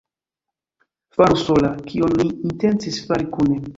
[1.17, 3.61] Faru sola, kion ni intencis fari kune!